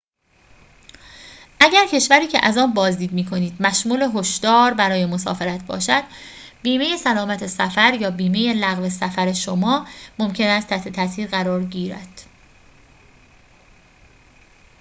[1.59, 6.03] اگر کشوری که از آن بازدید می‌کنید مشمول هشدار برای مسافرت باشد
[6.63, 9.87] بیمه سلامت سفر یا بیمه لغو سفر شما
[10.19, 12.21] ممکن است تحت تأثیر آن قرار گیرد